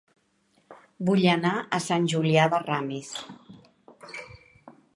[1.09, 3.13] Vull anar a Sant Julià de Ramis